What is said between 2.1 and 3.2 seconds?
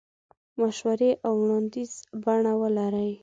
بڼه ولري.